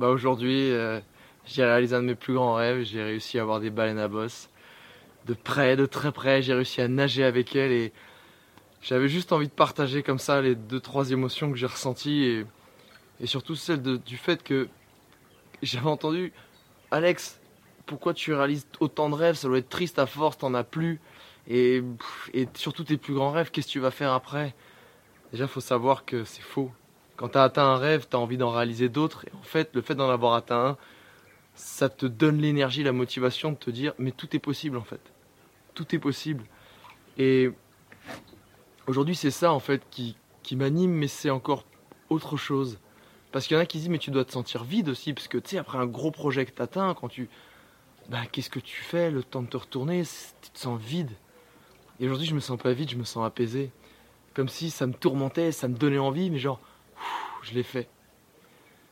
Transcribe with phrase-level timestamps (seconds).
[0.00, 0.98] bah aujourd'hui, euh,
[1.44, 2.84] j'ai réalisé un de mes plus grands rêves.
[2.84, 4.48] J'ai réussi à avoir des baleines à bosse.
[5.26, 7.92] De près, de très près, j'ai réussi à nager avec elles et
[8.80, 12.44] j'avais juste envie de partager comme ça les deux trois émotions que j'ai ressenties
[13.20, 14.68] et, surtout celle du fait que
[15.60, 16.32] j'avais entendu
[16.90, 17.38] Alex
[17.84, 19.34] pourquoi tu réalises autant de rêves?
[19.34, 20.98] Ça doit être triste à force t'en as plus
[21.46, 21.82] et,
[22.32, 24.54] et surtout tes plus grands rêves qu'est-ce que tu vas faire après?
[25.32, 26.72] Déjà faut savoir que c'est faux
[27.20, 29.94] quand t'as atteint un rêve t'as envie d'en réaliser d'autres et en fait le fait
[29.94, 30.76] d'en avoir atteint un
[31.54, 35.00] ça te donne l'énergie la motivation de te dire mais tout est possible en fait
[35.74, 36.44] tout est possible
[37.18, 37.52] et
[38.90, 41.64] Aujourd'hui, c'est ça en fait qui, qui m'anime, mais c'est encore
[42.08, 42.80] autre chose.
[43.30, 45.28] Parce qu'il y en a qui disent, mais tu dois te sentir vide aussi, parce
[45.28, 47.28] que tu sais, après un gros projet que t'atteins, quand tu.
[48.08, 50.02] Ben, qu'est-ce que tu fais Le temps de te retourner,
[50.42, 51.12] tu te sens vide.
[52.00, 53.70] Et aujourd'hui, je me sens pas vide, je me sens apaisé.
[54.34, 56.60] Comme si ça me tourmentait, ça me donnait envie, mais genre,
[57.42, 57.88] je l'ai fait.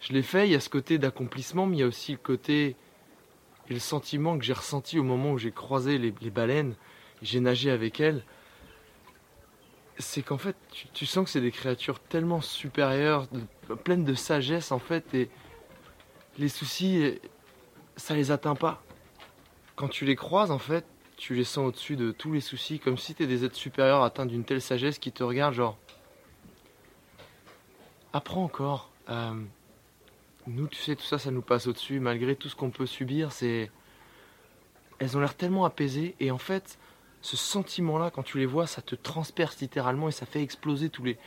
[0.00, 2.18] Je l'ai fait, il y a ce côté d'accomplissement, mais il y a aussi le
[2.18, 2.76] côté
[3.68, 6.74] et le sentiment que j'ai ressenti au moment où j'ai croisé les, baleines,
[7.22, 8.22] j'ai nagé avec elles
[9.98, 10.56] c'est qu'en fait,
[10.92, 13.28] tu, sens que c'est des créatures tellement supérieures,
[13.84, 15.30] pleines de sagesse en fait, et
[16.38, 17.20] les soucis,
[17.96, 18.82] ça les atteint pas.
[19.76, 20.84] Quand tu les croises, en fait,
[21.16, 24.02] tu les sens au-dessus de tous les soucis, comme si tu es des êtres supérieurs
[24.02, 25.78] atteints d'une telle sagesse qui te regardent, genre.
[28.14, 28.90] Apprends encore.
[29.10, 29.34] Euh,
[30.46, 33.32] nous, tu sais, tout ça, ça nous passe au-dessus, malgré tout ce qu'on peut subir,
[33.32, 33.72] c'est.
[35.00, 36.78] Elles ont l'air tellement apaisées, et en fait,
[37.22, 41.02] ce sentiment-là, quand tu les vois, ça te transperce littéralement et ça fait exploser tous
[41.02, 41.18] les,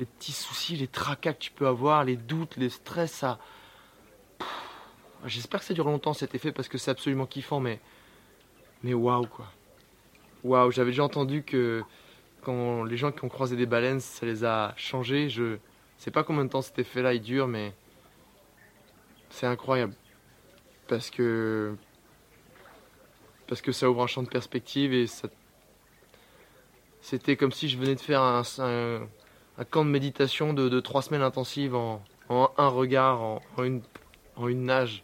[0.00, 3.12] les petits soucis, les tracas que tu peux avoir, les doutes, les stress.
[3.12, 3.38] Ça...
[5.24, 7.78] J'espère que ça dure longtemps cet effet parce que c'est absolument kiffant, mais.
[8.82, 9.46] Mais waouh, quoi.
[10.42, 11.84] Waouh, j'avais déjà entendu que
[12.42, 15.28] quand les gens qui ont croisé des baleines, ça les a changés.
[15.28, 15.58] Je
[15.98, 17.72] sais pas combien de temps cet effet-là il dure, mais.
[19.30, 19.94] C'est incroyable.
[20.86, 21.76] Parce que
[23.46, 25.06] parce que ça ouvre un champ de perspective et
[27.00, 31.22] c'était comme si je venais de faire un, un, camp de méditation de, trois semaines
[31.22, 33.82] intensives en, un regard, en, une,
[34.36, 35.02] en une nage.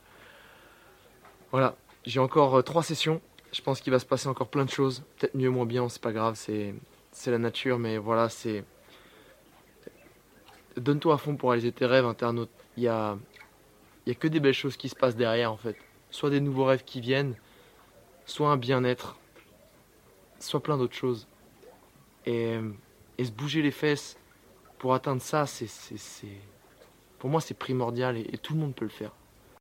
[1.51, 1.75] Voilà,
[2.05, 3.23] j'ai encore euh, trois sessions.
[3.53, 5.05] Je pense qu'il va se passer encore plein de choses.
[5.17, 8.65] Peut-être mieux, moins bien, c'est pas grave, c'est la nature, mais voilà, c'est.
[10.77, 12.51] Donne-toi à fond pour réaliser tes rêves, internaute.
[12.77, 13.17] Il y a,
[14.07, 15.77] y a que des belles choses qui se passent derrière, en fait.
[16.11, 17.35] Soit des nouveaux rêves qui viennent,
[18.27, 19.17] soit un bien-être,
[20.39, 21.27] soit plein d'autres choses.
[22.27, 22.59] Et,
[23.19, 24.17] et, se bouger les fesses
[24.79, 25.69] pour atteindre ça, c'est,
[27.19, 29.13] pour moi c'est primordial et tout le monde peut le faire.